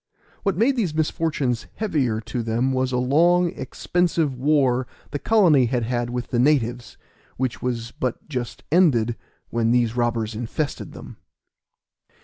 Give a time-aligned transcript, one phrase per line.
[0.41, 5.83] What made these misfortunes heavier to them was a long, expensive war the colony had
[5.83, 6.97] had with the natives,
[7.37, 9.15] which was but just ended
[9.51, 11.17] when these robbers infested them.